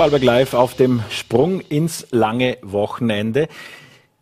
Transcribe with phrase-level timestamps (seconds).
[0.00, 3.48] Vorarlberg Live auf dem Sprung ins lange Wochenende.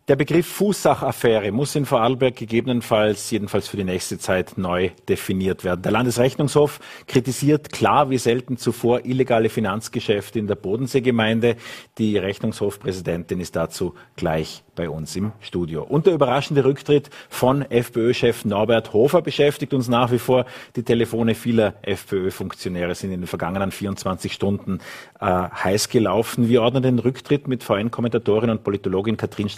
[0.09, 5.83] Der Begriff Fußsachaffäre muss in Vorarlberg gegebenenfalls, jedenfalls für die nächste Zeit, neu definiert werden.
[5.83, 11.57] Der Landesrechnungshof kritisiert klar wie selten zuvor illegale Finanzgeschäfte in der Bodenseegemeinde.
[11.99, 15.83] Die Rechnungshofpräsidentin ist dazu gleich bei uns im Studio.
[15.83, 20.45] Und der überraschende Rücktritt von FPÖ-Chef Norbert Hofer beschäftigt uns nach wie vor.
[20.77, 24.79] Die Telefone vieler FPÖ-Funktionäre sind in den vergangenen 24 Stunden
[25.19, 26.47] äh, heiß gelaufen.
[26.47, 29.49] Wir ordnen den Rücktritt mit VN-Kommentatorin und Politologin Katrin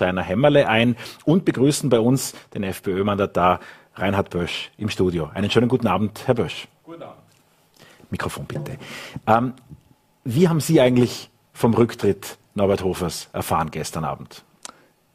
[0.41, 0.95] Steiner-Hämmerle ein
[1.25, 3.59] und begrüßen bei uns den FPÖ-Mandatar
[3.95, 5.29] Reinhard Bösch im Studio.
[5.33, 6.67] Einen schönen guten Abend, Herr Bösch.
[6.83, 7.21] Guten Abend.
[8.09, 8.77] Mikrofon bitte.
[9.27, 9.53] Ähm,
[10.23, 14.43] wie haben Sie eigentlich vom Rücktritt Norbert Hofers erfahren gestern Abend?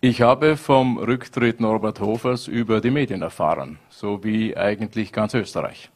[0.01, 5.91] Ich habe vom Rücktritt Norbert Hofers über die Medien erfahren, so wie eigentlich ganz Österreich.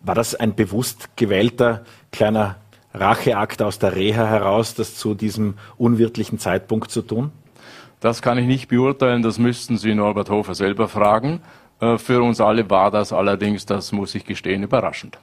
[0.00, 2.56] War das ein bewusst gewählter kleiner
[2.94, 7.32] Racheakt aus der Reha heraus, das zu diesem unwirtlichen Zeitpunkt zu tun?
[8.02, 11.40] Das kann ich nicht beurteilen, das müssten Sie Norbert Hofer selber fragen.
[11.80, 15.20] Äh, für uns alle war das allerdings, das muss ich gestehen, überraschend.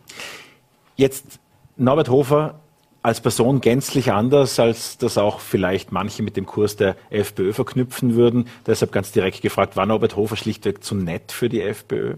[0.96, 1.42] Jetzt
[1.76, 2.62] Norbert Hofer
[3.02, 8.16] als Person gänzlich anders, als das auch vielleicht manche mit dem Kurs der FPÖ verknüpfen
[8.16, 8.48] würden.
[8.66, 12.16] Deshalb ganz direkt gefragt, war Norbert Hofer schlichtweg zu nett für die FPÖ?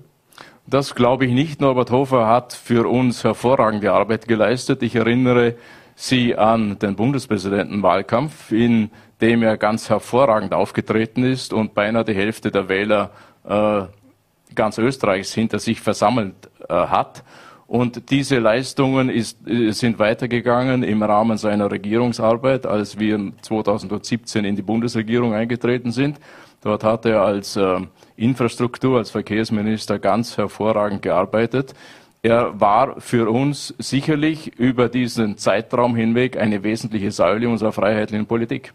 [0.67, 1.59] Das glaube ich nicht.
[1.59, 4.83] Norbert Hofer hat für uns hervorragende Arbeit geleistet.
[4.83, 5.55] Ich erinnere
[5.95, 12.51] Sie an den Bundespräsidentenwahlkampf, in dem er ganz hervorragend aufgetreten ist und beinahe die Hälfte
[12.51, 13.11] der Wähler
[13.47, 13.83] äh,
[14.55, 17.23] ganz Österreichs hinter sich versammelt äh, hat.
[17.67, 24.55] Und diese Leistungen ist, äh, sind weitergegangen im Rahmen seiner Regierungsarbeit, als wir 2017 in
[24.55, 26.19] die Bundesregierung eingetreten sind.
[26.61, 27.79] Dort hat er als äh,
[28.17, 31.73] Infrastruktur, als Verkehrsminister ganz hervorragend gearbeitet.
[32.23, 38.73] Er war für uns sicherlich über diesen Zeitraum hinweg eine wesentliche Säule unserer freiheitlichen Politik.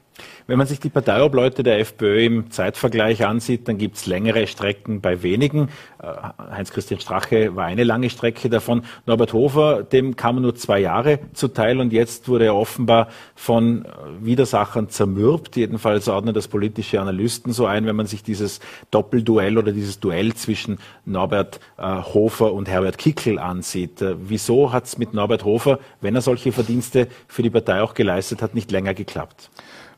[0.48, 5.00] Wenn man sich die Parteiobleute der FPÖ im Zeitvergleich ansieht, dann gibt es längere Strecken
[5.00, 5.68] bei wenigen.
[6.06, 8.82] Äh, Heinz-Christian Strache war eine lange Strecke davon.
[9.06, 13.84] Norbert Hofer, dem kam nur zwei Jahre zuteil und jetzt wurde er offenbar von
[14.20, 15.56] Widersachern zermürbt.
[15.56, 20.34] Jedenfalls ordnen das politische Analysten so ein, wenn man sich dieses Doppelduell oder dieses Duell
[20.34, 24.00] zwischen Norbert äh, Hofer und Herbert Kickel ansieht.
[24.02, 27.94] Äh, wieso hat es mit Norbert Hofer, wenn er solche Verdienste für die Partei auch
[27.94, 29.50] geleistet hat, nicht länger geklappt?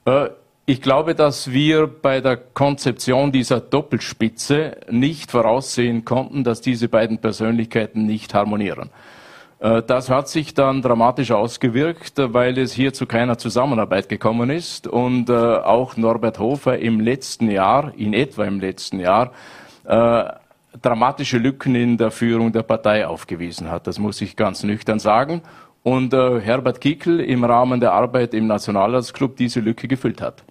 [0.05, 0.31] Äh,
[0.69, 7.17] ich glaube, dass wir bei der Konzeption dieser Doppelspitze nicht voraussehen konnten, dass diese beiden
[7.23, 8.91] Persönlichkeiten nicht harmonieren.
[9.61, 14.87] Äh, das hat sich dann dramatisch ausgewirkt, weil es hier zu keiner Zusammenarbeit gekommen ist
[14.87, 19.33] und äh, auch Norbert Hofer im letzten Jahr, in etwa im letzten Jahr,
[20.83, 23.87] dramatische Lücken in der Führung der Partei aufgewiesen hat.
[23.87, 25.41] Das muss ich ganz nüchtern sagen
[25.83, 30.45] und äh, Herbert Kickel im Rahmen der Arbeit im Nationalratsclub diese Lücke gefüllt hat.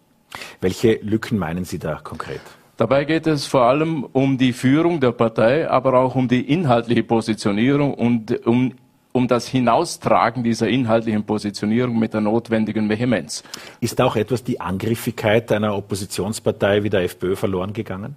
[0.62, 2.42] Welche Lücken meinen Sie da konkret?
[2.78, 7.02] Dabei geht es vor allem um die Führung der Partei, aber auch um die inhaltliche
[7.02, 8.74] Positionierung und um,
[9.14, 13.44] um das Hinaustragen dieser inhaltlichen Positionierung mit der notwendigen Vehemenz.
[13.80, 18.16] Ist auch etwas die Angriffigkeit einer Oppositionspartei wie der FPÖ verloren gegangen?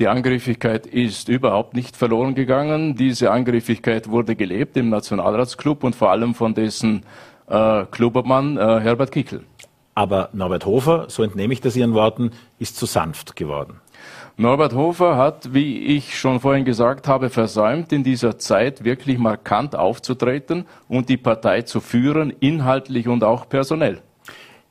[0.00, 2.96] Die Angriffigkeit ist überhaupt nicht verloren gegangen.
[2.96, 7.04] Diese Angriffigkeit wurde gelebt im Nationalratsclub und vor allem von dessen
[7.48, 9.44] äh, Clubobmann äh, Herbert Kickel.
[9.98, 13.80] Aber Norbert Hofer, so entnehme ich das Ihren Worten, ist zu sanft geworden.
[14.36, 19.74] Norbert Hofer hat, wie ich schon vorhin gesagt habe, versäumt, in dieser Zeit wirklich markant
[19.74, 24.00] aufzutreten und die Partei zu führen, inhaltlich und auch personell.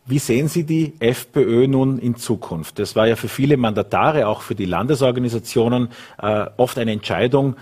[0.06, 2.80] Wie sehen Sie die FPÖ nun in Zukunft?
[2.80, 5.90] Das war ja für viele Mandatare, auch für die Landesorganisationen,
[6.22, 7.58] äh, oft eine Entscheidung,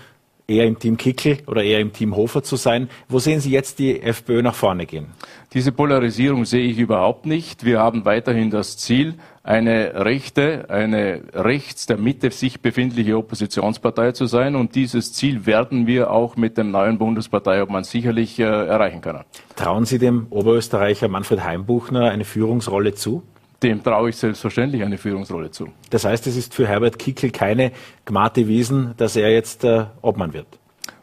[0.48, 2.88] eher im Team Kickel oder eher im Team Hofer zu sein.
[3.08, 5.08] Wo sehen Sie jetzt die FPÖ nach vorne gehen?
[5.52, 7.64] Diese Polarisierung sehe ich überhaupt nicht.
[7.64, 14.26] Wir haben weiterhin das Ziel, eine rechte, eine rechts der Mitte sich befindliche Oppositionspartei zu
[14.26, 14.56] sein.
[14.56, 19.24] Und dieses Ziel werden wir auch mit dem neuen Bundesparteiobmann sicherlich äh, erreichen können.
[19.54, 23.22] Trauen Sie dem Oberösterreicher Manfred Heimbuchner eine Führungsrolle zu?
[23.62, 25.68] Dem traue ich selbstverständlich eine Führungsrolle zu.
[25.90, 27.72] Das heißt, es ist für Herbert Kickel keine
[28.04, 30.46] Gmate Wiesen, dass er jetzt äh, Obmann wird.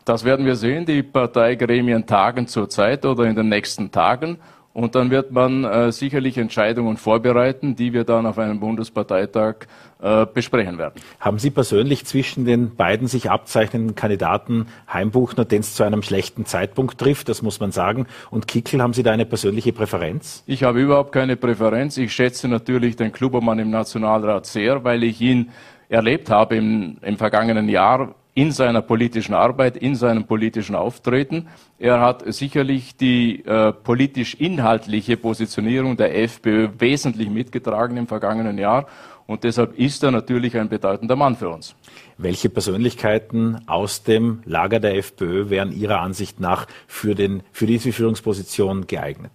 [0.05, 0.85] Das werden wir sehen.
[0.85, 4.37] Die Parteigremien tagen zurzeit oder in den nächsten Tagen.
[4.73, 9.67] Und dann wird man äh, sicherlich Entscheidungen vorbereiten, die wir dann auf einem Bundesparteitag
[10.01, 10.95] äh, besprechen werden.
[11.19, 16.45] Haben Sie persönlich zwischen den beiden sich abzeichnenden Kandidaten Heimbuchner, den es zu einem schlechten
[16.45, 20.43] Zeitpunkt trifft, das muss man sagen, und Kickel, haben Sie da eine persönliche Präferenz?
[20.47, 21.97] Ich habe überhaupt keine Präferenz.
[21.97, 25.51] Ich schätze natürlich den Klubermann im Nationalrat sehr, weil ich ihn
[25.87, 31.47] erlebt habe im, im vergangenen Jahr in seiner politischen Arbeit, in seinem politischen Auftreten.
[31.77, 38.87] Er hat sicherlich die äh, politisch-inhaltliche Positionierung der FPÖ wesentlich mitgetragen im vergangenen Jahr.
[39.25, 41.75] Und deshalb ist er natürlich ein bedeutender Mann für uns.
[42.17, 47.91] Welche Persönlichkeiten aus dem Lager der FPÖ wären Ihrer Ansicht nach für, den, für diese
[47.91, 49.31] Führungsposition geeignet?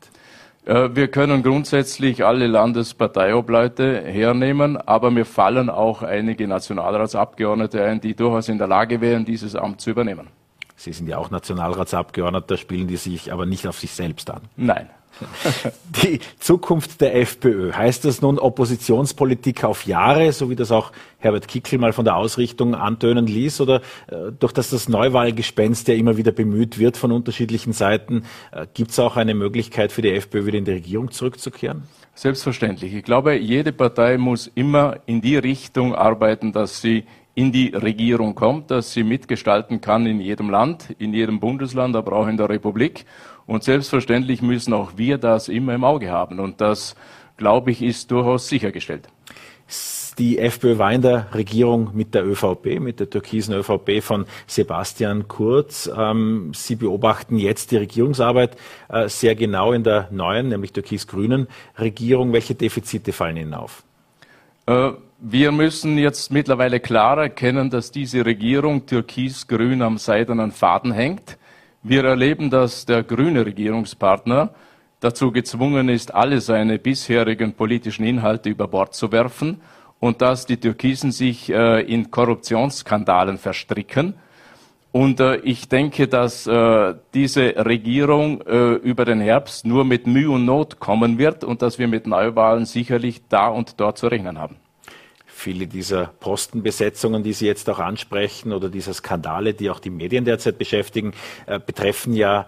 [0.69, 8.15] Äh, wir können grundsätzlich alle Landesparteiobleute hernehmen, aber mir fallen auch einige Nationalratsabgeordnete ein, die
[8.15, 10.29] durchaus in der Lage wären, dieses Amt zu übernehmen.
[10.77, 14.43] Sie sind ja auch Nationalratsabgeordneter, spielen die sich aber nicht auf sich selbst an.
[14.57, 14.91] Nein.
[16.05, 21.49] Die Zukunft der FPÖ, heißt das nun Oppositionspolitik auf Jahre, so wie das auch Herbert
[21.49, 26.17] Kickl mal von der Ausrichtung antönen ließ, oder äh, durch das das Neuwahlgespenst ja immer
[26.17, 30.47] wieder bemüht wird von unterschiedlichen Seiten, äh, gibt es auch eine Möglichkeit für die FPÖ
[30.47, 31.83] wieder in die Regierung zurückzukehren?
[32.15, 32.95] Selbstverständlich.
[32.95, 37.05] Ich glaube, jede Partei muss immer in die Richtung arbeiten, dass sie
[37.37, 42.15] in die Regierung kommt, dass sie mitgestalten kann in jedem Land, in jedem Bundesland, aber
[42.15, 43.05] auch in der Republik.
[43.49, 46.39] Und selbstverständlich müssen auch wir das immer im Auge haben.
[46.39, 46.95] Und das,
[47.39, 49.09] glaube ich, ist durchaus sichergestellt.
[50.19, 55.29] Die FPÖ war in der Regierung mit der ÖVP, mit der türkisen ÖVP von Sebastian
[55.29, 55.91] Kurz.
[55.97, 58.57] Ähm, Sie beobachten jetzt die Regierungsarbeit
[58.91, 61.47] äh, sehr genau in der neuen, nämlich türkis-grünen
[61.79, 62.35] Regierung.
[62.35, 63.83] Welche Defizite fallen Ihnen auf?
[64.67, 64.91] Äh,
[65.21, 71.39] wir müssen jetzt mittlerweile klar erkennen, dass diese Regierung türkis-grün am seidenen Faden hängt.
[71.83, 74.51] Wir erleben, dass der grüne Regierungspartner
[75.01, 79.61] dazu gezwungen ist, alle seine bisherigen politischen Inhalte über Bord zu werfen
[80.01, 84.15] und dass die Türkisen sich äh, in Korruptionsskandalen verstricken.
[84.91, 90.31] Und äh, ich denke, dass äh, diese Regierung äh, über den Herbst nur mit Mühe
[90.31, 94.39] und Not kommen wird und dass wir mit Neuwahlen sicherlich da und dort zu rechnen
[94.39, 94.57] haben.
[95.39, 100.25] Viele dieser Postenbesetzungen, die Sie jetzt auch ansprechen, oder dieser Skandale, die auch die Medien
[100.25, 101.13] derzeit beschäftigen,
[101.47, 102.47] äh, betreffen ja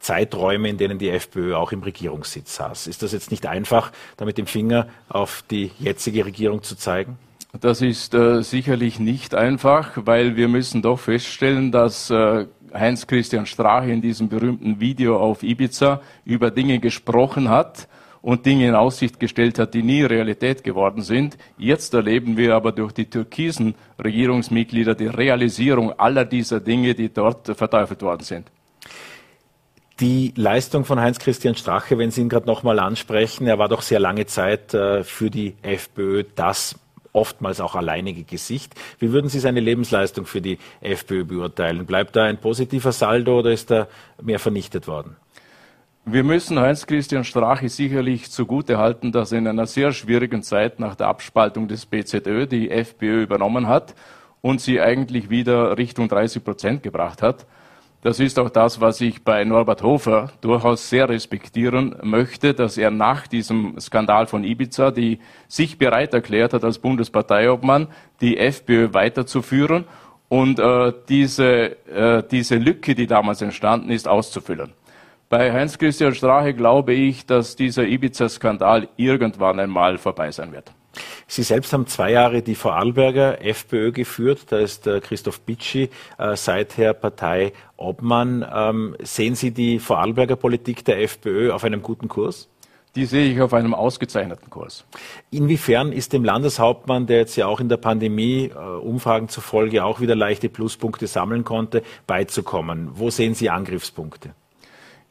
[0.00, 2.88] Zeiträume, in denen die FPÖ auch im Regierungssitz saß.
[2.88, 7.18] Ist das jetzt nicht einfach, da mit dem Finger auf die jetzige Regierung zu zeigen?
[7.60, 13.92] Das ist äh, sicherlich nicht einfach, weil wir müssen doch feststellen, dass äh, Heinz-Christian Strache
[13.92, 17.86] in diesem berühmten Video auf Ibiza über Dinge gesprochen hat,
[18.24, 21.36] und Dinge in Aussicht gestellt hat, die nie Realität geworden sind.
[21.58, 27.54] Jetzt erleben wir aber durch die türkisen Regierungsmitglieder die Realisierung aller dieser Dinge, die dort
[27.54, 28.50] verteufelt worden sind.
[30.00, 34.00] Die Leistung von Heinz-Christian Strache, wenn Sie ihn gerade nochmal ansprechen, er war doch sehr
[34.00, 36.76] lange Zeit äh, für die FPÖ das
[37.12, 38.74] oftmals auch alleinige Gesicht.
[38.98, 41.84] Wie würden Sie seine Lebensleistung für die FPÖ beurteilen?
[41.84, 43.86] Bleibt da ein positiver Saldo oder ist er
[44.22, 45.16] mehr vernichtet worden?
[46.06, 50.96] Wir müssen Heinz-Christian Strache sicherlich zugute halten, dass er in einer sehr schwierigen Zeit nach
[50.96, 53.94] der Abspaltung des BZÖ die FPÖ übernommen hat
[54.42, 57.46] und sie eigentlich wieder Richtung 30 Prozent gebracht hat.
[58.02, 62.90] Das ist auch das, was ich bei Norbert Hofer durchaus sehr respektieren möchte, dass er
[62.90, 67.88] nach diesem Skandal von Ibiza, die sich bereit erklärt hat, als Bundesparteiobmann
[68.20, 69.84] die FPÖ weiterzuführen
[70.28, 74.74] und äh, diese, äh, diese Lücke, die damals entstanden ist, auszufüllen.
[75.36, 80.70] Bei Heinz-Christian Strache glaube ich, dass dieser Ibiza-Skandal irgendwann einmal vorbei sein wird.
[81.26, 84.42] Sie selbst haben zwei Jahre die Vorarlberger FPÖ geführt.
[84.50, 88.46] Da ist äh, Christoph Bitschi äh, seither Parteiobmann.
[88.48, 92.48] Ähm, sehen Sie die Vorarlberger Politik der FPÖ auf einem guten Kurs?
[92.94, 94.84] Die sehe ich auf einem ausgezeichneten Kurs.
[95.32, 99.98] Inwiefern ist dem Landeshauptmann, der jetzt ja auch in der Pandemie äh, Umfragen zufolge auch
[99.98, 102.90] wieder leichte Pluspunkte sammeln konnte, beizukommen?
[102.92, 104.30] Wo sehen Sie Angriffspunkte?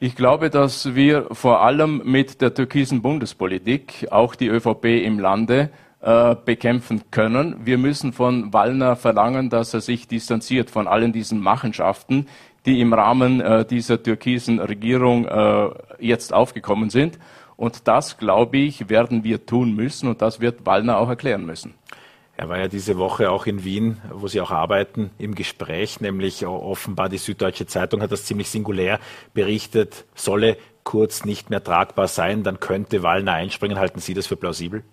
[0.04, 5.70] Ich glaube, dass wir vor allem mit der türkisen Bundespolitik auch die ÖVP im Lande
[6.02, 7.64] äh, bekämpfen können.
[7.64, 12.26] Wir müssen von Wallner verlangen, dass er sich distanziert von allen diesen Machenschaften,
[12.66, 15.70] die im Rahmen äh, dieser türkisen Regierung äh,
[16.00, 17.18] jetzt aufgekommen sind.
[17.56, 21.72] Und das, glaube ich, werden wir tun müssen und das wird Wallner auch erklären müssen.
[22.36, 26.44] Er war ja diese Woche auch in Wien, wo Sie auch arbeiten, im Gespräch, nämlich
[26.44, 28.98] offenbar die Süddeutsche Zeitung hat das ziemlich singulär
[29.34, 33.78] berichtet, solle Kurz nicht mehr tragbar sein, dann könnte Wallner einspringen.
[33.78, 34.84] Halten Sie das für plausibel?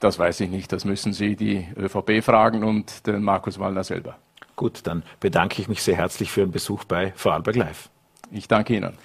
[0.00, 0.72] Das weiß ich nicht.
[0.72, 4.16] Das müssen Sie die ÖVP fragen und den Markus Wallner selber.
[4.56, 7.90] Gut, dann bedanke ich mich sehr herzlich für Ihren Besuch bei Vorarlberg Live.
[8.30, 8.96] Ich danke Ihnen.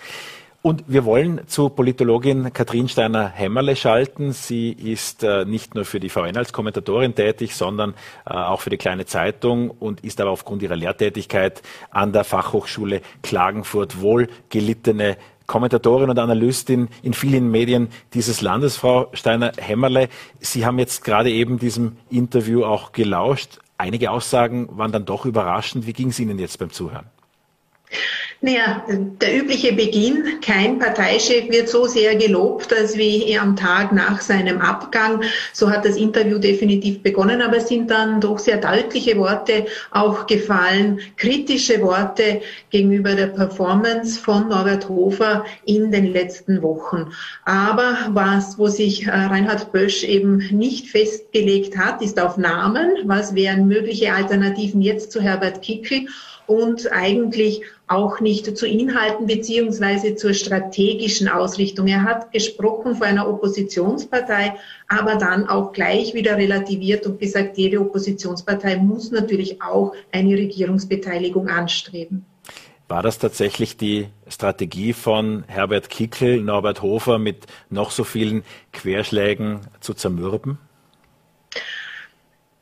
[0.63, 4.32] Und wir wollen zu Politologin Katrin Steiner-Hämmerle schalten.
[4.32, 8.70] Sie ist äh, nicht nur für die VN als Kommentatorin tätig, sondern äh, auch für
[8.70, 15.18] die kleine Zeitung und ist aber aufgrund ihrer Lehrtätigkeit an der Fachhochschule Klagenfurt wohl gelittene
[15.48, 20.10] Kommentatorin und Analystin in vielen Medien dieses Landes, Frau Steiner-Hämmerle.
[20.39, 25.88] Sie haben jetzt gerade eben diesem Interview auch gelauscht einige Aussagen waren dann doch überraschend.
[25.88, 27.08] Wie ging es Ihnen jetzt beim Zuhören?
[28.43, 34.19] Naja, der übliche Beginn, kein Parteichef wird so sehr gelobt, als wie am Tag nach
[34.19, 35.21] seinem Abgang.
[35.53, 40.25] So hat das Interview definitiv begonnen, aber es sind dann doch sehr deutliche Worte auch
[40.25, 47.12] gefallen, kritische Worte gegenüber der Performance von Norbert Hofer in den letzten Wochen.
[47.45, 52.89] Aber was, wo sich äh, Reinhard Bösch eben nicht festgelegt hat, ist auf Namen.
[53.03, 56.07] Was wären mögliche Alternativen jetzt zu Herbert Kickl?
[56.51, 61.88] Und eigentlich auch nicht zu Inhalten beziehungsweise zur strategischen Ausrichtung.
[61.88, 64.55] Er hat gesprochen vor einer Oppositionspartei,
[64.89, 71.48] aber dann auch gleich wieder relativiert und gesagt, jede Oppositionspartei muss natürlich auch eine Regierungsbeteiligung
[71.48, 72.25] anstreben.
[72.89, 78.43] War das tatsächlich die Strategie von Herbert Kickel, Norbert Hofer mit noch so vielen
[78.74, 80.58] Querschlägen zu zermürben?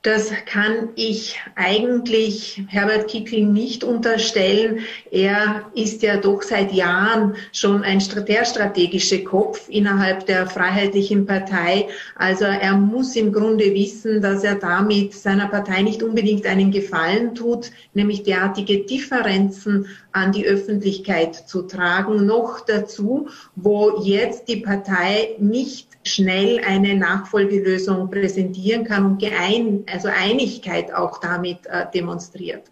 [0.01, 4.79] Das kann ich eigentlich Herbert Kickl nicht unterstellen.
[5.11, 11.89] Er ist ja doch seit Jahren schon ein der strategische Kopf innerhalb der Freiheitlichen Partei.
[12.15, 17.35] Also er muss im Grunde wissen, dass er damit seiner Partei nicht unbedingt einen Gefallen
[17.35, 22.25] tut, nämlich derartige Differenzen an die Öffentlichkeit zu tragen.
[22.25, 23.27] Noch dazu,
[23.57, 31.19] wo jetzt die Partei nicht schnell eine Nachfolgelösung präsentieren kann und geein, also Einigkeit auch
[31.19, 32.71] damit äh, demonstriert.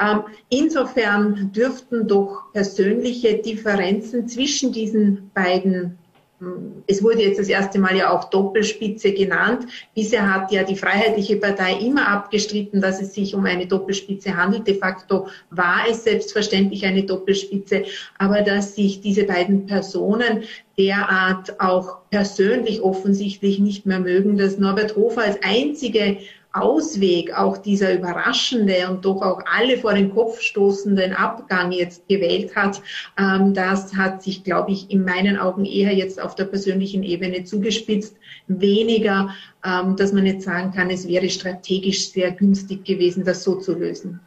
[0.00, 5.98] Ähm, insofern dürften doch persönliche Differenzen zwischen diesen beiden
[6.86, 9.66] es wurde jetzt das erste Mal ja auch Doppelspitze genannt.
[9.94, 14.66] Bisher hat ja die Freiheitliche Partei immer abgestritten, dass es sich um eine Doppelspitze handelt.
[14.66, 17.84] De facto war es selbstverständlich eine Doppelspitze,
[18.18, 20.42] aber dass sich diese beiden Personen
[20.78, 26.18] derart auch persönlich offensichtlich nicht mehr mögen, dass Norbert Hofer als einzige
[26.60, 32.54] Ausweg, auch dieser überraschende und doch auch alle vor den Kopf stoßenden Abgang jetzt gewählt
[32.56, 32.80] hat,
[33.18, 37.44] ähm, das hat sich, glaube ich, in meinen Augen eher jetzt auf der persönlichen Ebene
[37.44, 38.16] zugespitzt.
[38.48, 39.30] Weniger,
[39.64, 43.74] ähm, dass man jetzt sagen kann, es wäre strategisch sehr günstig gewesen, das so zu
[43.74, 44.20] lösen.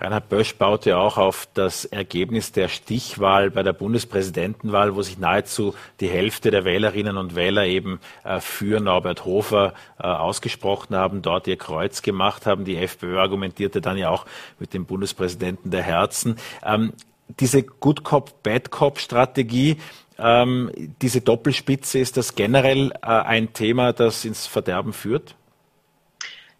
[0.00, 5.74] Reinhard Bösch baute auch auf das Ergebnis der Stichwahl bei der Bundespräsidentenwahl, wo sich nahezu
[6.00, 11.48] die Hälfte der Wählerinnen und Wähler eben äh, für Norbert Hofer äh, ausgesprochen haben, dort
[11.48, 12.64] ihr Kreuz gemacht haben.
[12.64, 14.24] Die FPÖ argumentierte dann ja auch
[14.60, 16.36] mit dem Bundespräsidenten der Herzen.
[16.64, 16.92] Ähm,
[17.40, 19.78] diese Good Cop, Bad Cop Strategie,
[20.18, 20.70] ähm,
[21.02, 25.34] diese Doppelspitze, ist das generell äh, ein Thema, das ins Verderben führt?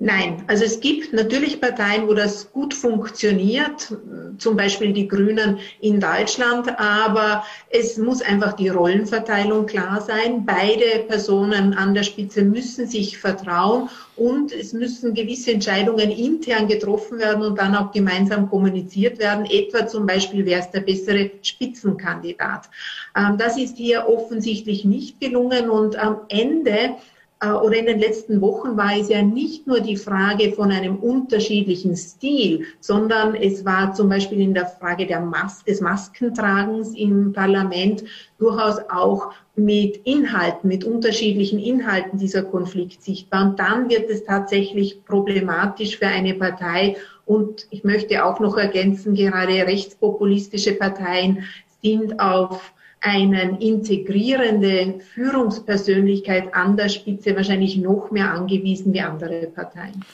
[0.01, 3.93] Nein, also es gibt natürlich Parteien, wo das gut funktioniert,
[4.39, 10.47] zum Beispiel die Grünen in Deutschland, aber es muss einfach die Rollenverteilung klar sein.
[10.47, 17.19] Beide Personen an der Spitze müssen sich vertrauen und es müssen gewisse Entscheidungen intern getroffen
[17.19, 22.71] werden und dann auch gemeinsam kommuniziert werden, etwa zum Beispiel, wer ist der bessere Spitzenkandidat.
[23.17, 26.95] Ähm, das ist hier offensichtlich nicht gelungen und am Ende
[27.41, 31.97] oder in den letzten Wochen war es ja nicht nur die Frage von einem unterschiedlichen
[31.97, 38.03] Stil, sondern es war zum Beispiel in der Frage der Mas des Maskentragens im Parlament
[38.39, 43.51] durchaus auch mit Inhalten, mit unterschiedlichen Inhalten dieser Konflikt sichtbar.
[43.51, 46.97] Und dann wird es tatsächlich problematisch für eine Partei.
[47.25, 51.45] Und ich möchte auch noch ergänzen, gerade rechtspopulistische Parteien
[51.83, 60.05] sind auf eine integrierende Führungspersönlichkeit an der Spitze wahrscheinlich noch mehr angewiesen wie andere Parteien.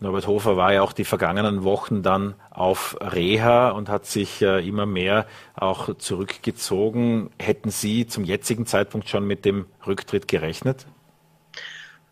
[0.00, 4.66] Norbert Hofer war ja auch die vergangenen Wochen dann auf Reha und hat sich äh,
[4.66, 5.26] immer mehr
[5.56, 7.30] auch zurückgezogen.
[7.40, 10.86] Hätten Sie zum jetzigen Zeitpunkt schon mit dem Rücktritt gerechnet?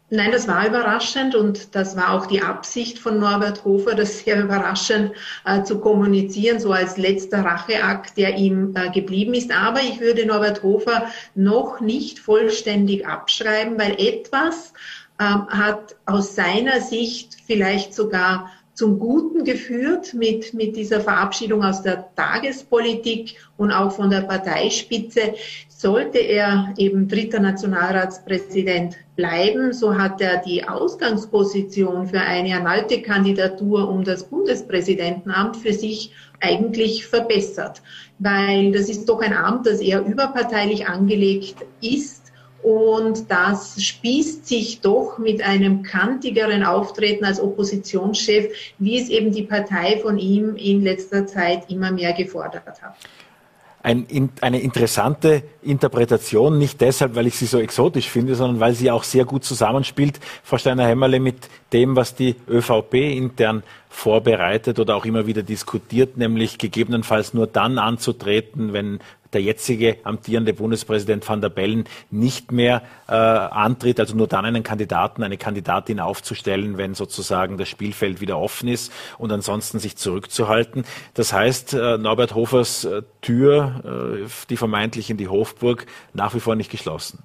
[0.08, 4.40] Nein, das war überraschend und das war auch die Absicht von Norbert Hofer, das sehr
[4.40, 5.10] überraschend
[5.44, 9.50] äh, zu kommunizieren, so als letzter Racheakt, der ihm äh, geblieben ist.
[9.50, 14.74] Aber ich würde Norbert Hofer noch nicht vollständig abschreiben, weil etwas
[15.18, 21.82] äh, hat aus seiner Sicht vielleicht sogar zum Guten geführt mit, mit dieser Verabschiedung aus
[21.82, 25.34] der Tagespolitik und auch von der Parteispitze.
[25.78, 33.86] Sollte er eben dritter Nationalratspräsident bleiben, so hat er die Ausgangsposition für eine erneute Kandidatur
[33.86, 37.82] um das Bundespräsidentenamt für sich eigentlich verbessert,
[38.18, 42.32] weil das ist doch ein Amt, das eher überparteilich angelegt ist.
[42.62, 47.38] Und das spießt sich doch mit einem kantigeren Auftreten als
[53.86, 58.90] ein, eine interessante Interpretation, nicht deshalb, weil ich sie so exotisch finde, sondern weil sie
[58.90, 65.04] auch sehr gut zusammenspielt, Frau Steiner-Hämmerle, mit dem, was die ÖVP intern vorbereitet oder auch
[65.04, 68.98] immer wieder diskutiert, nämlich gegebenenfalls nur dann anzutreten, wenn
[69.32, 74.62] der jetzige amtierende Bundespräsident van der Bellen nicht mehr äh, antritt, also nur dann einen
[74.62, 80.84] Kandidaten, eine Kandidatin aufzustellen, wenn sozusagen das Spielfeld wieder offen ist und ansonsten sich zurückzuhalten.
[81.14, 86.40] Das heißt, äh, Norbert Hofers äh, Tür, äh, die vermeintlich in die Hofburg, nach wie
[86.40, 87.22] vor nicht geschlossen.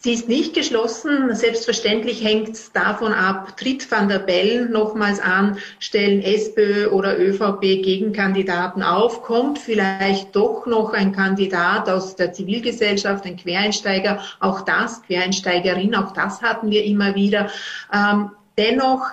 [0.00, 1.34] Sie ist nicht geschlossen.
[1.34, 7.60] Selbstverständlich hängt es davon ab, tritt Van der Bellen nochmals an, stellen SPÖ oder ÖVP
[7.60, 15.02] Gegenkandidaten auf, kommt vielleicht doch noch ein Kandidat aus der Zivilgesellschaft, ein Quereinsteiger, auch das,
[15.02, 17.50] Quereinsteigerin, auch das hatten wir immer wieder.
[17.92, 19.04] Ähm, dennoch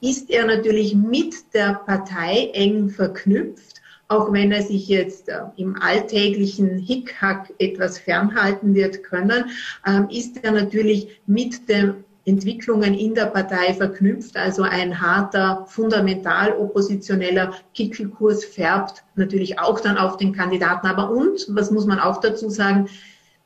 [0.00, 3.81] ist er natürlich mit der Partei eng verknüpft
[4.12, 9.46] auch wenn er sich jetzt äh, im alltäglichen Hickhack etwas fernhalten wird können,
[9.86, 14.36] ähm, ist er natürlich mit den Entwicklungen in der Partei verknüpft.
[14.36, 20.86] Also ein harter, fundamental oppositioneller Kickelkurs färbt natürlich auch dann auf den Kandidaten.
[20.86, 22.88] Aber und, was muss man auch dazu sagen,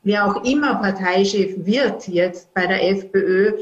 [0.03, 3.55] wer auch immer Parteichef wird jetzt bei der FPÖ,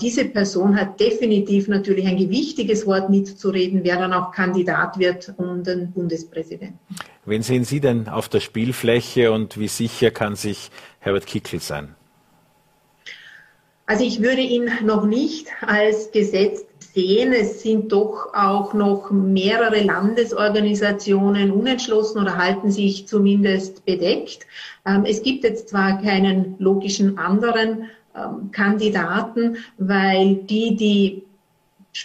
[0.00, 5.62] diese Person hat definitiv natürlich ein gewichtiges Wort mitzureden, wer dann auch Kandidat wird um
[5.62, 6.78] den Bundespräsidenten.
[7.26, 11.94] Wen sehen Sie denn auf der Spielfläche und wie sicher kann sich Herbert Kickl sein?
[13.84, 17.32] Also ich würde ihn noch nicht als gesetzt sehen.
[17.32, 24.46] Es sind doch auch noch mehrere Landesorganisationen unentschlossen oder halten sich zumindest bedeckt.
[24.84, 31.22] Ähm, es gibt jetzt zwar keinen logischen anderen ähm, Kandidaten, weil die, die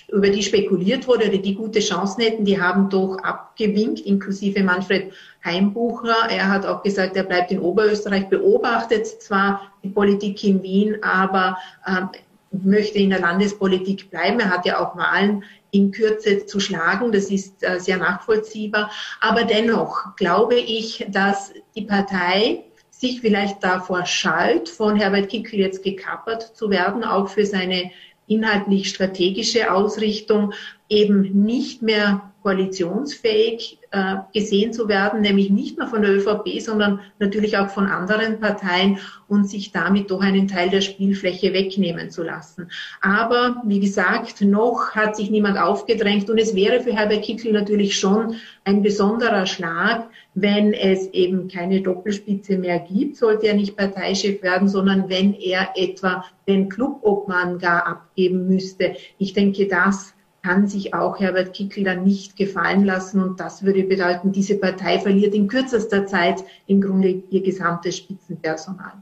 [0.08, 5.12] über die spekuliert wurde oder die gute Chancen hätten, die haben doch abgewinkt, inklusive Manfred
[5.44, 6.30] Heimbucher.
[6.30, 11.58] Er hat auch gesagt, er bleibt in Oberösterreich, beobachtet zwar die Politik in Wien, aber
[11.86, 12.10] ähm,
[12.52, 14.40] möchte in der Landespolitik bleiben.
[14.40, 17.12] Er hat ja auch Wahlen in Kürze zu schlagen.
[17.12, 18.92] Das ist äh, sehr nachvollziehbar.
[19.22, 22.66] Aber dennoch glaube ich, dass die Partei
[23.02, 27.92] sich vielleicht davor schalt, von Herbert Kickl jetzt gekappert zu werden, auch für seine
[28.28, 30.54] inhaltlich strategische Ausrichtung
[30.92, 37.00] eben nicht mehr koalitionsfähig äh, gesehen zu werden, nämlich nicht nur von der ÖVP, sondern
[37.20, 42.24] natürlich auch von anderen Parteien und sich damit doch einen Teil der Spielfläche wegnehmen zu
[42.24, 42.70] lassen.
[43.00, 47.98] Aber wie gesagt, noch hat sich niemand aufgedrängt und es wäre für Herbert Kickl natürlich
[47.98, 54.42] schon ein besonderer Schlag, wenn es eben keine Doppelspitze mehr gibt, sollte er nicht Parteichef
[54.42, 58.96] werden, sondern wenn er etwa den Clubobmann gar abgeben müsste.
[59.20, 63.22] Ich denke, das kann sich auch Herbert Kickl dann nicht gefallen lassen.
[63.22, 68.94] Und das würde bedeuten, diese Partei verliert in kürzester Zeit im Grunde ihr gesamtes Spitzenpersonal.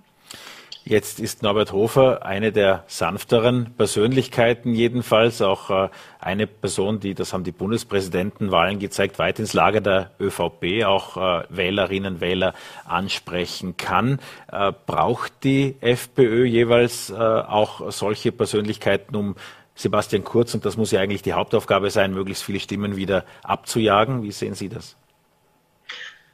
[0.89, 7.31] Jetzt ist Norbert Hofer eine der sanfteren Persönlichkeiten jedenfalls, auch äh, eine Person, die, das
[7.31, 13.77] haben die Bundespräsidentenwahlen gezeigt, weit ins Lager der ÖVP auch äh, Wählerinnen und Wähler ansprechen
[13.77, 14.19] kann.
[14.51, 19.35] Äh, braucht die FPÖ jeweils auch solche Persönlichkeiten, um
[19.79, 24.23] Sebastian Kurz, und das muss ja eigentlich die Hauptaufgabe sein, möglichst viele Stimmen wieder abzujagen.
[24.23, 24.97] Wie sehen Sie das?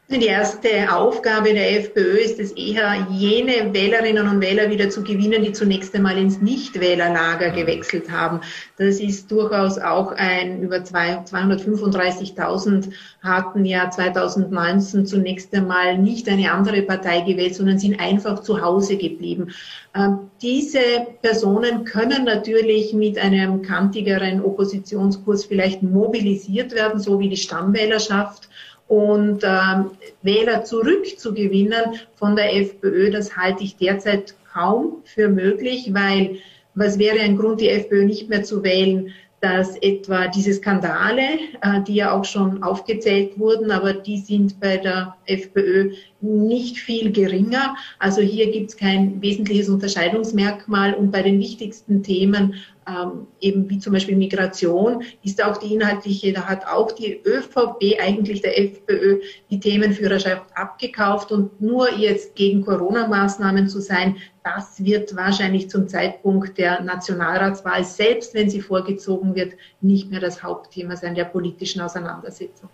[0.07, 5.43] Die erste Aufgabe der FPÖ ist es eher, jene Wählerinnen und Wähler wieder zu gewinnen,
[5.43, 8.41] die zunächst einmal ins Nichtwählerlager gewechselt haben.
[8.77, 12.91] Das ist durchaus auch ein, über 235.000
[13.23, 18.97] hatten ja 2019 zunächst einmal nicht eine andere Partei gewählt, sondern sind einfach zu Hause
[18.97, 19.55] geblieben.
[19.95, 27.37] Ähm, diese Personen können natürlich mit einem kantigeren Oppositionskurs vielleicht mobilisiert werden, so wie die
[27.37, 28.49] Stammwählerschaft
[28.87, 36.37] und ähm, Wähler zurückzugewinnen von der FPÖ, das halte ich derzeit kaum für möglich, weil
[36.75, 39.13] was wäre ein Grund, die FPÖ nicht mehr zu wählen?
[39.45, 41.21] dass etwa diese Skandale,
[41.61, 47.11] äh, die ja auch schon aufgezählt wurden, aber die sind bei der FPÖ nicht viel
[47.11, 47.75] geringer.
[47.99, 52.55] Also hier gibt es kein wesentliches Unterscheidungsmerkmal und bei den wichtigsten Themen
[52.87, 57.99] ähm, eben wie zum Beispiel Migration, ist auch die inhaltliche, da hat auch die ÖVP
[57.99, 65.15] eigentlich der FPÖ die Themenführerschaft abgekauft und nur jetzt gegen Corona-Maßnahmen zu sein, das wird
[65.15, 71.15] wahrscheinlich zum Zeitpunkt der Nationalratswahl, selbst wenn sie vorgezogen wird, nicht mehr das Hauptthema sein
[71.15, 72.69] der politischen Auseinandersetzung.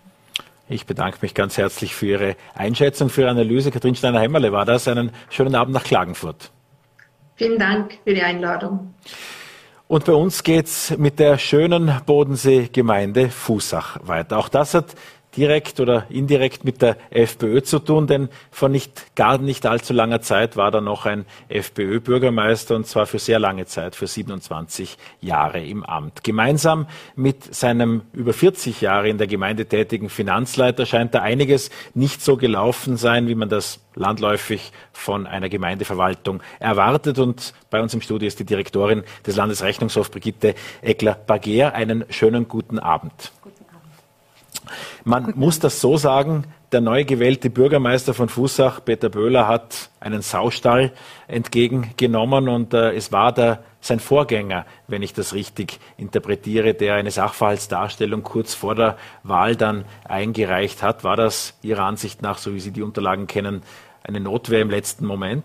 [0.68, 3.70] Ich bedanke mich ganz herzlich für Ihre Einschätzung, für Ihre Analyse.
[3.70, 4.88] Katrin Steiner-Hämmerle war das.
[4.88, 6.50] Einen schönen Abend nach Klagenfurt.
[7.36, 8.94] Vielen Dank für die Einladung.
[9.92, 14.38] Und bei uns geht's mit der schönen Bodensee-Gemeinde Fußach weiter.
[14.38, 14.86] Auch das hat
[15.36, 20.20] direkt oder indirekt mit der FPÖ zu tun, denn vor nicht, gar nicht allzu langer
[20.20, 25.64] Zeit war da noch ein FPÖ-Bürgermeister und zwar für sehr lange Zeit, für 27 Jahre
[25.64, 26.22] im Amt.
[26.22, 32.22] Gemeinsam mit seinem über 40 Jahre in der Gemeinde tätigen Finanzleiter scheint da einiges nicht
[32.22, 37.18] so gelaufen sein, wie man das landläufig von einer Gemeindeverwaltung erwartet.
[37.18, 41.74] Und bei uns im Studio ist die Direktorin des Landesrechnungshofs, Brigitte Eckler-Barger.
[41.74, 43.32] Einen schönen guten Abend.
[45.04, 49.90] Man Guten muss das so sagen, der neu gewählte Bürgermeister von Fußach, Peter Böhler, hat
[49.98, 50.92] einen Saustall
[51.26, 57.10] entgegengenommen und äh, es war der, sein Vorgänger, wenn ich das richtig interpretiere, der eine
[57.10, 61.02] Sachverhaltsdarstellung kurz vor der Wahl dann eingereicht hat.
[61.02, 63.62] War das Ihrer Ansicht nach, so wie Sie die Unterlagen kennen,
[64.04, 65.44] eine Notwehr im letzten Moment?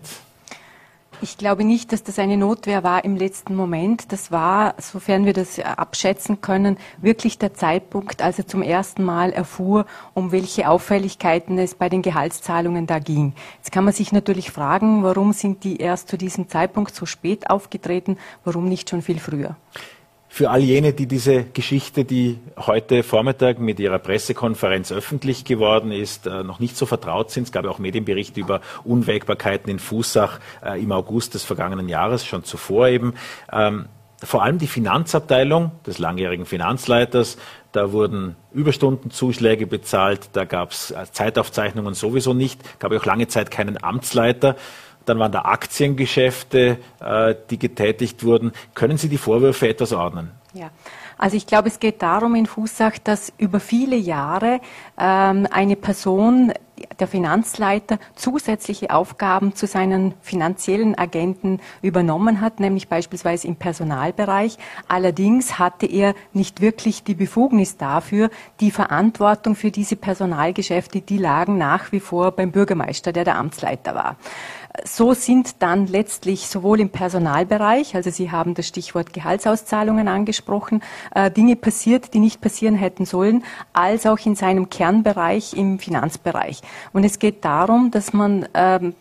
[1.20, 4.12] Ich glaube nicht, dass das eine Notwehr war im letzten Moment.
[4.12, 9.32] Das war, sofern wir das abschätzen können, wirklich der Zeitpunkt, als er zum ersten Mal
[9.32, 13.32] erfuhr, um welche Auffälligkeiten es bei den Gehaltszahlungen da ging.
[13.56, 17.50] Jetzt kann man sich natürlich fragen, warum sind die erst zu diesem Zeitpunkt so spät
[17.50, 19.56] aufgetreten, warum nicht schon viel früher?
[20.30, 26.26] Für all jene, die diese Geschichte, die heute Vormittag mit ihrer Pressekonferenz öffentlich geworden ist,
[26.26, 27.44] äh, noch nicht so vertraut sind.
[27.44, 32.44] Es gab auch Medienberichte über Unwägbarkeiten in Fußach äh, im August des vergangenen Jahres, schon
[32.44, 33.14] zuvor eben.
[33.50, 33.86] Ähm,
[34.22, 37.38] vor allem die Finanzabteilung des langjährigen Finanzleiters,
[37.72, 43.50] da wurden Überstundenzuschläge bezahlt, da gab es äh, Zeitaufzeichnungen sowieso nicht, gab auch lange Zeit
[43.50, 44.56] keinen Amtsleiter.
[45.08, 48.52] Dann waren da Aktiengeschäfte, äh, die getätigt wurden.
[48.74, 50.32] Können Sie die Vorwürfe etwas ordnen?
[50.52, 50.70] Ja.
[51.18, 54.60] Also ich glaube, es geht darum in Fußach, dass über viele Jahre
[54.96, 56.52] ähm, eine Person,
[57.00, 64.58] der Finanzleiter, zusätzliche Aufgaben zu seinen finanziellen Agenten übernommen hat, nämlich beispielsweise im Personalbereich.
[64.86, 68.30] Allerdings hatte er nicht wirklich die Befugnis dafür.
[68.60, 73.96] Die Verantwortung für diese Personalgeschäfte, die lagen nach wie vor beim Bürgermeister, der der Amtsleiter
[73.96, 74.16] war
[74.84, 80.82] so sind dann letztlich sowohl im Personalbereich, also Sie haben das Stichwort Gehaltsauszahlungen angesprochen,
[81.14, 86.60] äh, Dinge passiert, die nicht passieren hätten sollen, als auch in seinem Kernbereich im Finanzbereich.
[86.92, 88.94] Und es geht darum, dass man ähm,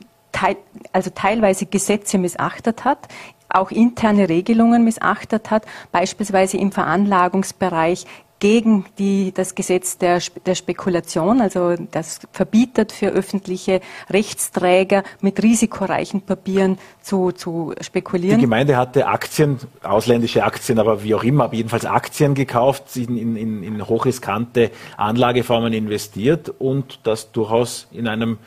[0.91, 3.07] also teilweise Gesetze missachtet hat,
[3.49, 8.05] auch interne Regelungen missachtet hat, beispielsweise im Veranlagungsbereich
[8.39, 16.21] gegen die, das Gesetz der, der Spekulation, also das verbietet für öffentliche Rechtsträger mit risikoreichen
[16.21, 18.38] Papieren zu, zu spekulieren.
[18.38, 23.36] Die Gemeinde hatte Aktien, ausländische Aktien, aber wie auch immer, aber jedenfalls Aktien gekauft, in,
[23.36, 28.38] in, in hochriskante Anlageformen investiert und das durchaus in einem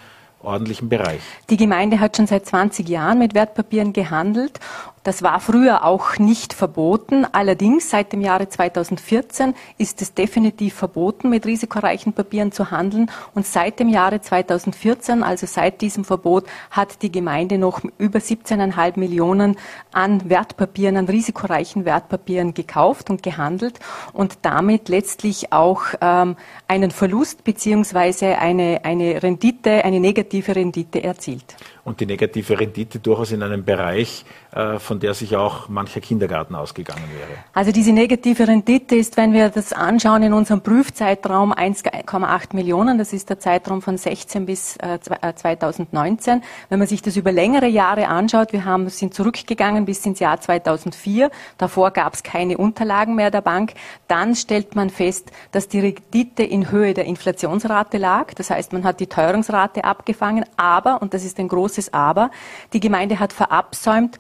[0.43, 1.21] ordentlichen Bereich.
[1.51, 4.59] Die Gemeinde hat schon seit 20 Jahren mit Wertpapieren gehandelt
[5.03, 7.27] das war früher auch nicht verboten.
[7.33, 13.11] Allerdings seit dem Jahre 2014 ist es definitiv verboten, mit risikoreichen Papieren zu handeln.
[13.35, 18.99] Und seit dem Jahre 2014, also seit diesem Verbot, hat die Gemeinde noch über 17,5
[18.99, 19.57] Millionen
[19.93, 23.81] an Wertpapieren, an risikoreichen Wertpapieren gekauft und gehandelt
[24.13, 26.37] und damit letztlich auch ähm,
[26.69, 33.33] einen Verlust beziehungsweise eine, eine Rendite, eine negative Rendite erzielt und die negative Rendite durchaus
[33.33, 37.39] in einem Bereich, äh, von der sich auch mancher Kindergarten ausgegangen wäre.
[37.55, 42.99] Also diese negative Rendite ist, wenn wir das anschauen, in unserem Prüfzeitraum 1,8 Millionen.
[42.99, 46.39] Das ist der Zeitraum von 16 bis 2019.
[46.39, 50.21] Äh, wenn man sich das über längere Jahre anschaut, wir haben, sind zurückgegangen bis ins
[50.21, 51.31] Jahr 2004.
[51.59, 53.75] Davor gab es keine Unterlagen mehr der Bank.
[54.09, 58.35] Dann stellt man fest, dass die Rendite in Höhe der Inflationsrate lag.
[58.35, 60.45] Das heißt, man hat die Teuerungsrate abgefangen.
[60.57, 62.31] Aber, und das ist ein großes großes Aber.
[62.73, 64.19] Die Gemeinde hat verabsäumt,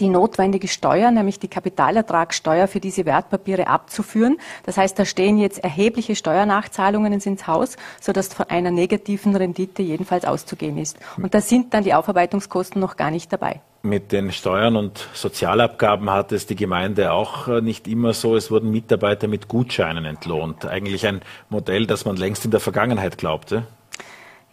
[0.00, 4.38] die notwendige Steuer, nämlich die Kapitalertragssteuer für diese Wertpapiere abzuführen.
[4.66, 10.24] Das heißt, da stehen jetzt erhebliche Steuernachzahlungen ins Haus, sodass von einer negativen Rendite jedenfalls
[10.24, 10.98] auszugehen ist.
[11.16, 13.60] Und da sind dann die Aufarbeitungskosten noch gar nicht dabei.
[13.82, 18.34] Mit den Steuern und Sozialabgaben hat es die Gemeinde auch äh, nicht immer so.
[18.34, 20.66] Es wurden Mitarbeiter mit Gutscheinen entlohnt.
[20.66, 23.64] Eigentlich ein Modell, das man längst in der Vergangenheit glaubte.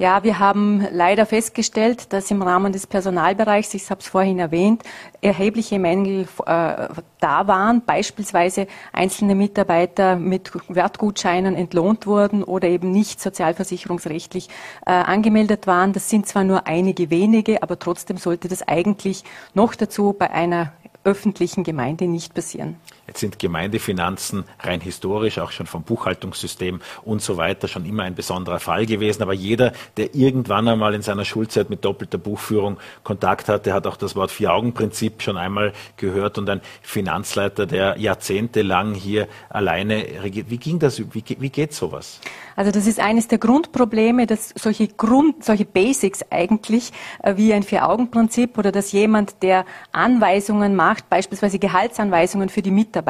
[0.02, 4.82] Ja, wir haben leider festgestellt, dass im Rahmen des Personalbereichs, ich habe es vorhin erwähnt,
[5.22, 6.88] erhebliche Mängel äh,
[7.20, 14.50] da waren, beispielsweise einzelne Mitarbeiter mit Wertgutscheinen entlohnt wurden oder eben nicht sozialversicherungsrechtlich
[14.88, 15.94] äh, angemeldet waren.
[15.94, 20.74] Das sind zwar nur einige wenige, aber trotzdem sollte das eigentlich noch dazu bei einer
[21.04, 22.78] öffentlichen Gemeinde nicht passieren.
[23.12, 28.16] Jetzt sind Gemeindefinanzen rein historisch, auch schon vom Buchhaltungssystem und so weiter, schon immer ein
[28.16, 29.22] besonderer Fall gewesen.
[29.22, 33.98] Aber jeder, der irgendwann einmal in seiner Schulzeit mit doppelter Buchführung Kontakt hatte, hat auch
[33.98, 40.50] das Wort Vier-Augen-Prinzip schon einmal gehört und ein Finanzleiter, der jahrzehntelang hier alleine regiert.
[40.50, 40.98] Wie ging das?
[40.98, 42.22] Wie, wie geht sowas?
[42.56, 46.94] Also das ist eines der Grundprobleme, dass solche Grund, solche Basics eigentlich
[47.24, 53.01] äh, wie ein Vier-Augen-Prinzip oder dass jemand, der Anweisungen macht, beispielsweise Gehaltsanweisungen für die Mitarbeiter,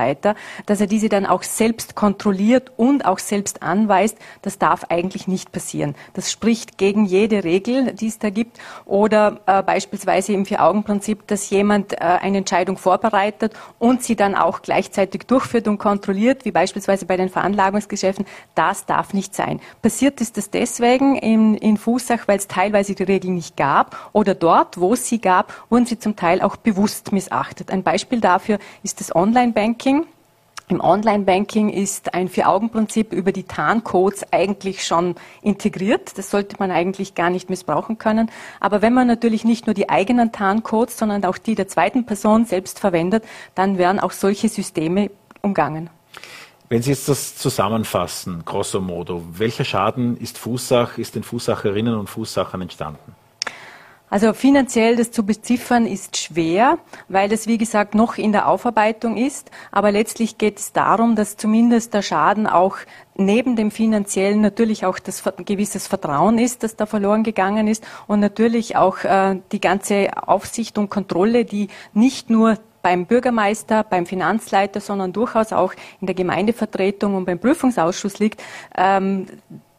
[0.65, 5.51] dass er diese dann auch selbst kontrolliert und auch selbst anweist, das darf eigentlich nicht
[5.51, 5.95] passieren.
[6.13, 8.59] Das spricht gegen jede Regel, die es da gibt.
[8.85, 14.61] Oder äh, beispielsweise im Vier-Augen-Prinzip, dass jemand äh, eine Entscheidung vorbereitet und sie dann auch
[14.61, 18.25] gleichzeitig durchführt und kontrolliert, wie beispielsweise bei den Veranlagungsgeschäften.
[18.55, 19.59] Das darf nicht sein.
[19.81, 24.35] Passiert ist das deswegen in, in Fußach, weil es teilweise die Regeln nicht gab oder
[24.35, 27.71] dort, wo es sie gab, wurden sie zum Teil auch bewusst missachtet.
[27.71, 29.70] Ein Beispiel dafür ist das Online-Banking.
[30.71, 36.17] Im Online-Banking ist ein Vier-Augen-Prinzip über die Tarncodes eigentlich schon integriert.
[36.17, 38.31] Das sollte man eigentlich gar nicht missbrauchen können.
[38.61, 42.45] Aber wenn man natürlich nicht nur die eigenen Tarncodes, sondern auch die der zweiten Person
[42.45, 45.89] selbst verwendet, dann werden auch solche Systeme umgangen.
[46.69, 52.09] Wenn Sie jetzt das zusammenfassen, grosso modo, welcher Schaden ist Fußsach, ist den Fußsacherinnen und
[52.09, 53.13] Fußsachern entstanden?
[54.11, 59.15] Also finanziell das zu beziffern ist schwer, weil das wie gesagt noch in der Aufarbeitung
[59.15, 59.49] ist.
[59.71, 62.75] Aber letztlich geht es darum, dass zumindest der Schaden auch
[63.15, 68.19] neben dem finanziellen natürlich auch das gewisses Vertrauen ist, das da verloren gegangen ist und
[68.19, 74.81] natürlich auch äh, die ganze Aufsicht und Kontrolle, die nicht nur beim Bürgermeister, beim Finanzleiter,
[74.81, 78.43] sondern durchaus auch in der Gemeindevertretung und beim Prüfungsausschuss liegt,
[78.75, 79.27] ähm,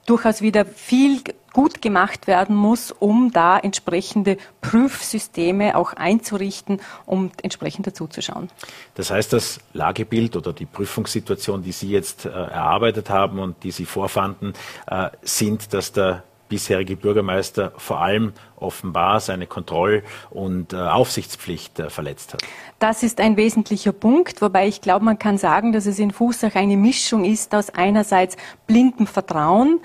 [0.06, 1.20] durchaus wieder viel
[1.52, 8.48] gut gemacht werden muss, um da entsprechende Prüfsysteme auch einzurichten, um entsprechend dazuzuschauen.
[8.94, 13.70] Das heißt, das Lagebild oder die Prüfungssituation, die Sie jetzt äh, erarbeitet haben und die
[13.70, 14.54] Sie vorfanden,
[14.86, 21.88] äh, sind, dass der bisherige Bürgermeister vor allem offenbar seine Kontroll- und äh, Aufsichtspflicht äh,
[21.88, 22.42] verletzt hat.
[22.78, 26.54] Das ist ein wesentlicher Punkt, wobei ich glaube, man kann sagen, dass es in Fußach
[26.54, 28.36] eine Mischung ist aus einerseits
[28.66, 29.80] blindem Vertrauen,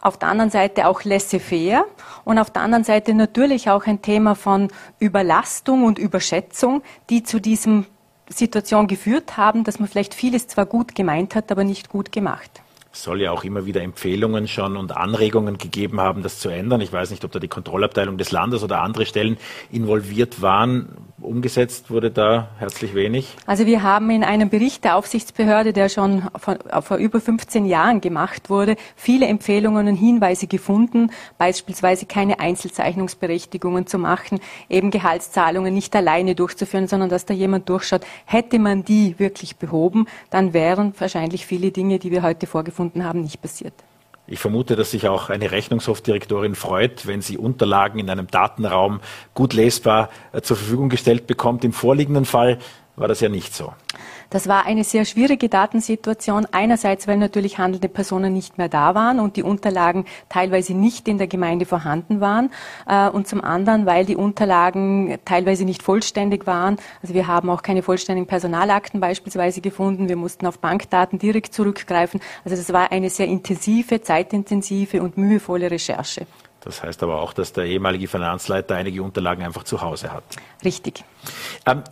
[0.00, 1.84] auf der anderen Seite auch laissez-faire
[2.24, 7.40] und auf der anderen Seite natürlich auch ein Thema von Überlastung und Überschätzung, die zu
[7.40, 7.86] diesem
[8.28, 12.62] Situation geführt haben, dass man vielleicht vieles zwar gut gemeint hat, aber nicht gut gemacht.
[12.92, 16.80] Es soll ja auch immer wieder Empfehlungen schon und Anregungen gegeben haben, das zu ändern.
[16.80, 19.36] Ich weiß nicht, ob da die Kontrollabteilung des Landes oder andere Stellen
[19.70, 20.88] involviert waren.
[21.20, 23.36] Umgesetzt wurde da herzlich wenig.
[23.46, 28.00] Also wir haben in einem Bericht der Aufsichtsbehörde, der schon vor, vor über 15 Jahren
[28.00, 35.94] gemacht wurde, viele Empfehlungen und Hinweise gefunden, beispielsweise keine Einzelzeichnungsberechtigungen zu machen, eben Gehaltszahlungen nicht
[35.94, 38.02] alleine durchzuführen, sondern dass da jemand durchschaut.
[38.24, 43.04] Hätte man die wirklich behoben, dann wären wahrscheinlich viele Dinge, die wir heute vorgefunden gefunden
[43.04, 43.74] haben, nicht passiert.
[44.32, 49.00] Ich vermute, dass sich auch eine Rechnungshofdirektorin freut, wenn sie Unterlagen in einem Datenraum
[49.34, 51.64] gut lesbar äh, zur Verfügung gestellt bekommt.
[51.64, 52.58] Im vorliegenden Fall
[52.94, 53.72] war das ja nicht so.
[54.30, 56.46] Das war eine sehr schwierige Datensituation.
[56.52, 61.18] Einerseits, weil natürlich handelnde Personen nicht mehr da waren und die Unterlagen teilweise nicht in
[61.18, 62.50] der Gemeinde vorhanden waren.
[62.86, 66.78] Äh, und zum anderen, weil die Unterlagen teilweise nicht vollständig waren.
[67.02, 70.08] Also wir haben auch keine vollständigen Personalakten beispielsweise gefunden.
[70.08, 72.20] Wir mussten auf Bankdaten direkt zurückgreifen.
[72.44, 76.26] Also das war eine sehr intensive, zeitintensive und mühevolle Recherche.
[76.60, 80.22] Das heißt aber auch, dass der ehemalige Finanzleiter einige Unterlagen einfach zu Hause hat.
[80.62, 81.04] Richtig.
[81.66, 81.82] Ähm,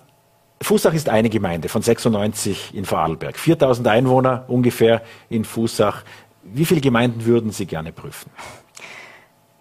[0.61, 3.39] Fußach ist eine Gemeinde von 96 in Vorarlberg.
[3.39, 6.03] 4000 Einwohner ungefähr in Fußach.
[6.43, 8.31] Wie viele Gemeinden würden Sie gerne prüfen?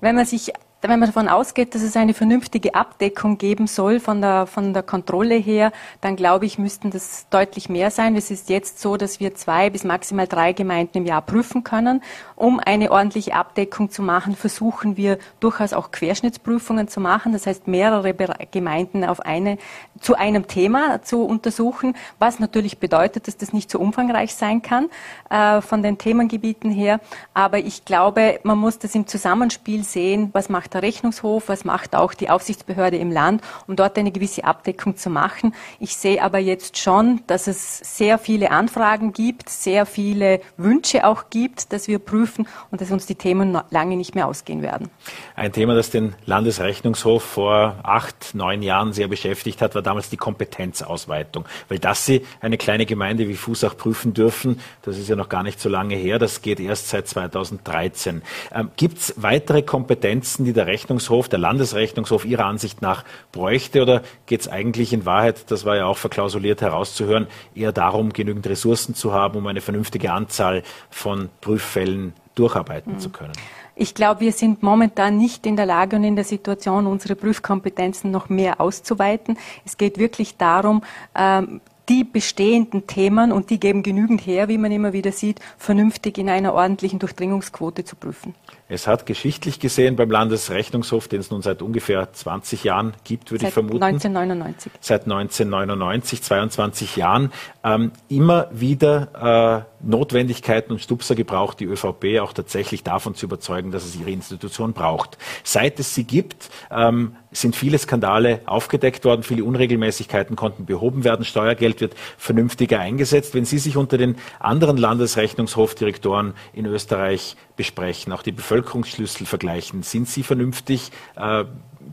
[0.01, 0.51] Wenn man sich
[0.81, 4.83] wenn man davon ausgeht, dass es eine vernünftige Abdeckung geben soll von der, von der
[4.83, 8.15] Kontrolle her, dann glaube ich, müssten das deutlich mehr sein.
[8.15, 12.03] Es ist jetzt so, dass wir zwei bis maximal drei Gemeinden im Jahr prüfen können.
[12.35, 17.33] Um eine ordentliche Abdeckung zu machen, versuchen wir durchaus auch Querschnittsprüfungen zu machen.
[17.33, 18.13] Das heißt, mehrere
[18.51, 19.57] Gemeinden auf eine,
[19.99, 24.89] zu einem Thema zu untersuchen, was natürlich bedeutet, dass das nicht so umfangreich sein kann
[25.31, 26.99] äh, von den Themengebieten her.
[27.33, 31.63] Aber ich glaube, man muss das im Zusammenspiel sehen, was macht macht der Rechnungshof, was
[31.63, 35.53] macht auch die Aufsichtsbehörde im Land, um dort eine gewisse Abdeckung zu machen.
[35.79, 41.29] Ich sehe aber jetzt schon, dass es sehr viele Anfragen gibt, sehr viele Wünsche auch
[41.29, 44.89] gibt, dass wir prüfen und dass uns die Themen lange nicht mehr ausgehen werden.
[45.37, 50.17] Ein Thema, das den Landesrechnungshof vor acht, neun Jahren sehr beschäftigt hat, war damals die
[50.17, 51.45] Kompetenzausweitung.
[51.69, 55.43] Weil dass Sie eine kleine Gemeinde wie Fußach prüfen dürfen, das ist ja noch gar
[55.43, 58.21] nicht so lange her, das geht erst seit 2013.
[58.53, 63.81] Ähm, Gibt es weitere Kompetenzen, die der Rechnungshof, der Landesrechnungshof Ihrer Ansicht nach bräuchte?
[63.81, 68.47] Oder geht es eigentlich in Wahrheit, das war ja auch verklausuliert herauszuhören, eher darum, genügend
[68.47, 72.99] Ressourcen zu haben, um eine vernünftige Anzahl von Prüffällen durcharbeiten mhm.
[72.99, 73.33] zu können?
[73.79, 78.09] Ich glaube, wir sind momentan nicht in der Lage und in der Situation, unsere Prüfkompetenzen
[78.09, 79.37] noch mehr auszuweiten.
[79.65, 80.83] Es geht wirklich darum,
[81.15, 86.17] ähm, die bestehenden Themen, und die geben genügend her, wie man immer wieder sieht, vernünftig
[86.17, 88.35] in einer ordentlichen Durchdringungsquote zu prüfen.
[88.69, 93.43] Es hat geschichtlich gesehen beim Landesrechnungshof, den es nun seit ungefähr 20 Jahren gibt, würde
[93.43, 93.81] seit ich vermuten.
[93.81, 94.71] 1999.
[94.81, 97.31] Seit 1999, 22 Jahren,
[97.63, 103.71] ähm, immer wieder äh, Notwendigkeiten und Stupser gebraucht, die ÖVP auch tatsächlich davon zu überzeugen,
[103.71, 105.17] dass es ihre Institution braucht.
[105.43, 111.25] Seit es sie gibt, ähm, sind viele Skandale aufgedeckt worden, viele Unregelmäßigkeiten konnten behoben werden,
[111.25, 113.33] Steuergeld wird vernünftiger eingesetzt.
[113.33, 120.07] Wenn Sie sich unter den anderen Landesrechnungshofdirektoren in Österreich besprechen, auch die Bevölkerungsschlüssel vergleichen, sind
[120.07, 121.45] Sie vernünftig äh,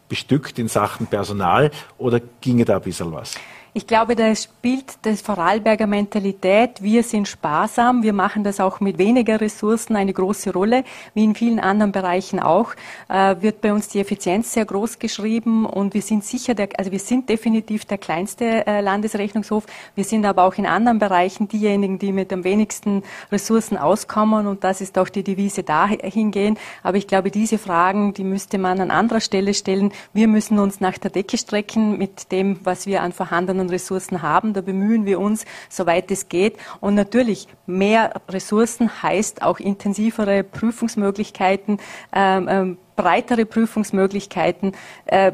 [0.09, 3.35] bestückt in Sachen Personal oder ginge da ein bisschen was?
[3.77, 6.81] Ich glaube, da spielt das Vorarlberger Mentalität.
[6.81, 8.05] Wir sind sparsam.
[8.05, 10.85] Wir machen das auch mit weniger Ressourcen eine große Rolle,
[11.15, 12.75] wie in vielen anderen Bereichen auch.
[13.09, 16.93] Äh, wird bei uns die Effizienz sehr groß geschrieben und wir sind sicher, der, also
[16.93, 19.67] wir sind definitiv der kleinste äh, Landesrechnungshof.
[19.97, 24.63] Wir sind aber auch in anderen Bereichen diejenigen, die mit am wenigsten Ressourcen auskommen und
[24.63, 26.59] das ist auch die Devise dahingehen.
[26.85, 29.91] Aber ich glaube, diese Fragen, die müsste man an anderer Stelle stellen.
[30.13, 34.23] Wir müssen uns nach der Decke strecken mit dem, was wir an vorhandenen an Ressourcen
[34.23, 34.53] haben.
[34.53, 36.57] Da bemühen wir uns, soweit es geht.
[36.81, 41.79] Und natürlich, mehr Ressourcen heißt auch intensivere Prüfungsmöglichkeiten,
[42.13, 44.73] ähm, ähm, breitere Prüfungsmöglichkeiten.
[45.07, 45.33] Äh,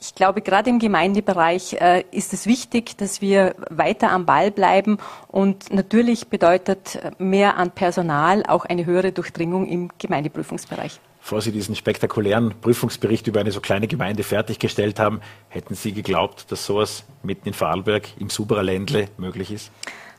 [0.00, 4.98] ich glaube, gerade im Gemeindebereich äh, ist es wichtig, dass wir weiter am Ball bleiben.
[5.28, 11.74] Und natürlich bedeutet mehr an Personal auch eine höhere Durchdringung im Gemeindeprüfungsbereich bevor Sie diesen
[11.74, 17.48] spektakulären Prüfungsbericht über eine so kleine Gemeinde fertiggestellt haben, hätten Sie geglaubt, dass sowas mitten
[17.48, 19.72] in Vorarlberg im Superländle möglich ist?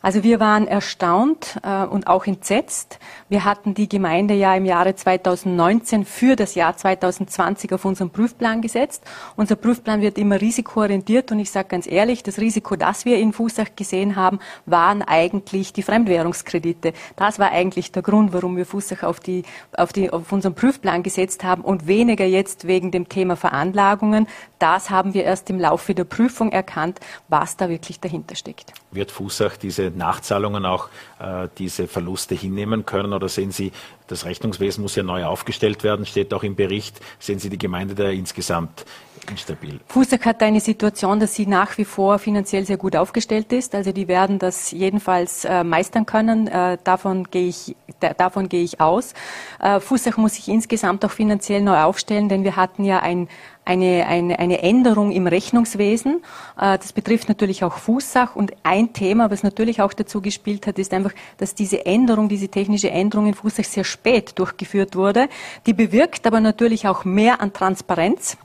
[0.05, 2.99] Also wir waren erstaunt äh, und auch entsetzt.
[3.27, 8.61] Wir hatten die Gemeinde ja im Jahre 2019 für das Jahr 2020 auf unseren Prüfplan
[8.61, 9.03] gesetzt.
[9.35, 13.33] Unser Prüfplan wird immer risikoorientiert und ich sage ganz ehrlich, das Risiko, das wir in
[13.33, 14.37] Fußach gesehen haben,
[14.67, 16.93] waren eigentlich die Fremdwährungskredite.
[17.15, 19.41] Das war eigentlich der Grund, warum wir Fußach auf, die,
[19.75, 24.27] auf, die, auf unseren Prüfplan gesetzt haben und weniger jetzt wegen dem Thema Veranlagungen.
[24.59, 28.71] Das haben wir erst im Laufe der Prüfung erkannt, was da wirklich dahinter steckt.
[28.95, 33.13] Wird Fußach diese Nachzahlungen auch äh, diese Verluste hinnehmen können?
[33.13, 33.71] Oder sehen Sie,
[34.07, 37.95] das Rechnungswesen muss ja neu aufgestellt werden, steht auch im Bericht, sehen Sie die Gemeinde
[37.95, 38.85] da insgesamt
[39.29, 39.79] instabil?
[39.87, 43.75] Fußak hat eine Situation, dass sie nach wie vor finanziell sehr gut aufgestellt ist.
[43.75, 46.47] Also die werden das jedenfalls äh, meistern können.
[46.47, 47.75] Äh, davon gehe ich,
[48.17, 49.13] davon gehe ich aus.
[49.59, 53.27] Äh, Fußach muss sich insgesamt auch finanziell neu aufstellen, denn wir hatten ja ein
[53.65, 56.21] eine, eine, eine Änderung im Rechnungswesen.
[56.59, 58.35] Äh, das betrifft natürlich auch Fußsach.
[58.35, 62.47] Und ein Thema, was natürlich auch dazu gespielt hat, ist einfach, dass diese Änderung, diese
[62.47, 65.27] technische Änderung in Fußsach sehr spät durchgeführt wurde.
[65.65, 68.37] Die bewirkt aber natürlich auch mehr an Transparenz.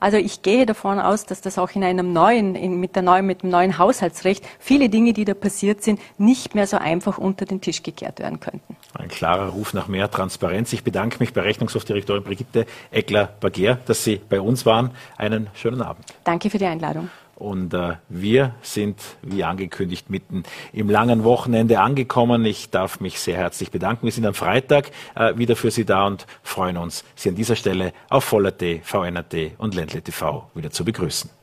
[0.00, 3.26] Also ich gehe davon aus, dass das auch in einem neuen, in, mit, der neuen,
[3.26, 7.44] mit dem neuen Haushaltsrecht viele Dinge, die da passiert sind, nicht mehr so einfach unter
[7.44, 8.76] den Tisch gekehrt werden könnten.
[8.94, 10.72] Ein klarer Ruf nach mehr Transparenz.
[10.72, 14.90] Ich bedanke mich bei Rechnungshofdirektorin Brigitte Eckler-Bagier, dass Sie bei uns waren.
[15.16, 16.04] Einen schönen Abend.
[16.24, 17.10] Danke für die Einladung.
[17.40, 20.42] Und äh, wir sind, wie angekündigt, mitten
[20.74, 22.44] im langen Wochenende angekommen.
[22.44, 24.04] Ich darf mich sehr herzlich bedanken.
[24.04, 27.56] Wir sind am Freitag äh, wieder für Sie da und freuen uns, Sie an dieser
[27.56, 31.39] Stelle auf Voller.t, VNRT und Ländle TV wieder zu begrüßen.